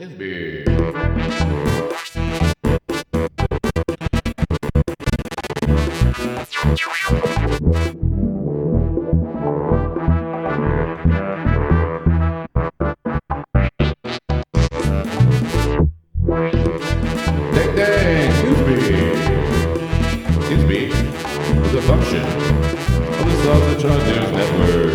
[0.00, 0.64] NewsBeet.
[17.52, 19.20] Dang dang, NewsBeet.
[20.48, 20.92] NewsBeet
[21.66, 24.89] is a function of the on News Network.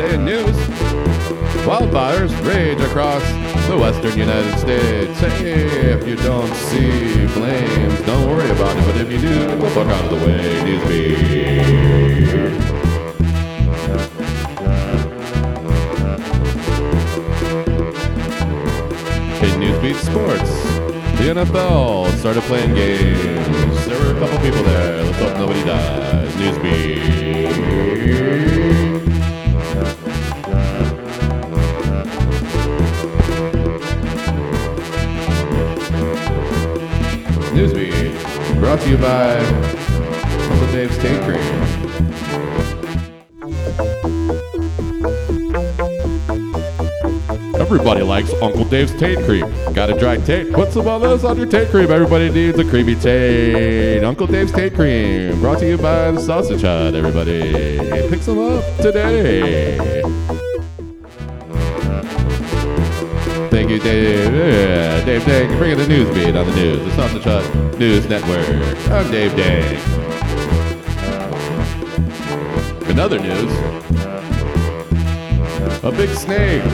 [0.00, 0.56] Today in news,
[1.66, 3.22] wildfires rage across
[3.68, 5.20] the western United States.
[5.20, 8.86] Hey, if you don't see flames, don't worry about it.
[8.86, 10.38] But if you do, the fuck out of the way.
[10.64, 11.18] NewsBeet.
[19.42, 20.50] In NewsBeet Sports,
[21.18, 23.84] the NFL started playing games.
[23.84, 25.02] There were a couple people there.
[25.04, 26.32] Let's hope nobody dies.
[26.36, 26.99] NewsBeet.
[38.60, 39.36] Brought to you by
[40.50, 41.40] Uncle Dave's Take Cream.
[47.58, 49.46] Everybody likes Uncle Dave's Tate Cream.
[49.72, 50.52] Got a dry Tate?
[50.52, 51.90] Put some of this on your Tate Cream.
[51.90, 54.04] Everybody needs a creamy Tate.
[54.04, 55.40] Uncle Dave's Tate Cream.
[55.40, 57.78] Brought to you by the Sausage Hut, everybody.
[58.10, 60.02] Pick some up today.
[63.70, 65.04] You, Dave.
[65.06, 66.84] Dave Dank, bringing the news beat on the news.
[66.88, 68.48] It's on The Hut News Network.
[68.90, 69.78] I'm Dave Dank.
[70.98, 73.52] Uh, In other news,
[74.00, 76.64] uh, a big snake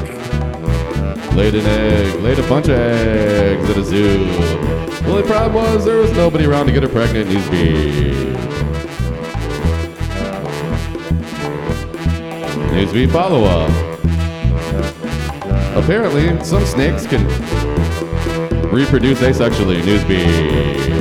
[1.34, 4.24] laid an egg, laid a bunch of eggs at a zoo.
[4.24, 7.28] The only problem was there was nobody around to get her pregnant.
[7.28, 8.36] NewsBeet.
[10.16, 10.48] Uh,
[12.72, 13.85] NewsBeet follow up.
[15.76, 17.24] Apparently, some snakes can
[18.72, 19.82] reproduce asexually.
[19.82, 20.96] NewsBeet.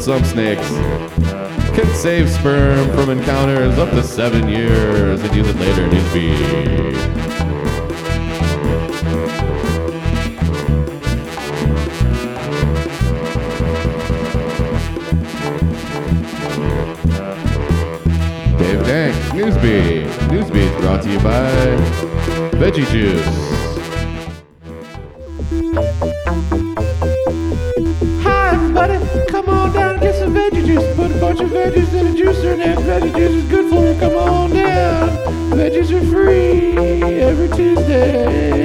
[0.00, 0.68] Some snakes
[1.74, 5.88] can save sperm from encounters up to seven years and use it later.
[5.88, 6.12] Dave
[19.34, 20.06] NewsBeet.
[20.28, 21.50] NewsBeet brought to you by
[22.54, 23.26] Veggie Juice.
[28.22, 28.96] Hi, everybody.
[29.32, 30.86] Come on down and get some veggie juice.
[30.94, 33.84] Put a bunch of veggies in a juicer, and that veggie juice is good for
[33.84, 33.98] you.
[33.98, 35.08] Come on down.
[35.50, 36.76] Veggies are free
[37.20, 38.64] every Tuesday.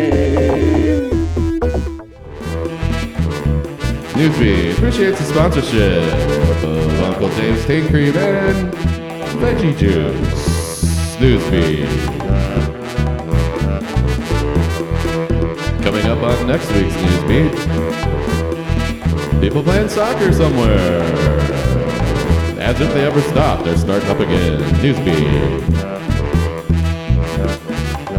[4.13, 6.03] NewsBeet appreciates the sponsorship
[6.63, 8.71] of Uncle James Tate Cream and
[9.41, 10.58] Veggie Juice.
[11.19, 11.85] NewsBeet.
[15.83, 17.51] Coming up on next week's NewsBeet,
[19.41, 21.01] people playing soccer somewhere.
[22.57, 24.61] As if they ever stopped, they're starting up again.
[24.79, 25.59] NewsBeet.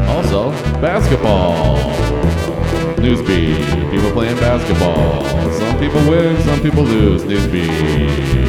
[0.08, 0.50] Also,
[0.82, 1.78] basketball.
[2.96, 3.90] NewsBeet.
[3.90, 5.24] People playing basketball.
[5.52, 7.22] Some people win, some people lose.
[7.22, 8.39] NewsBeet.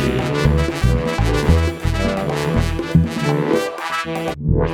[4.52, 4.68] Finally,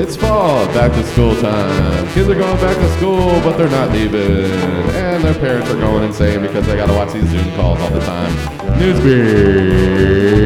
[0.00, 2.06] it's fall, back to school time.
[2.12, 4.52] Kids are going back to school, but they're not leaving.
[4.94, 7.98] And their parents are going insane because they gotta watch these Zoom calls all the
[8.00, 8.32] time.
[8.78, 10.37] NewsBeet!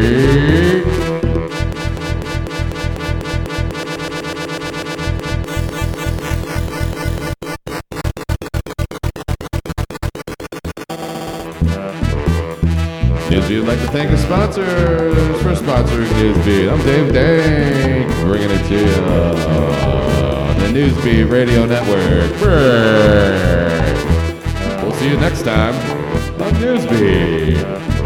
[13.42, 16.72] NewsBeet would like to thank the sponsors for sponsoring NewsBeet.
[16.72, 22.40] I'm Dave Dank, bringing it to you on the NewsBeet Radio Network.
[24.82, 25.74] We'll see you next time
[26.40, 28.01] on NewsBeet.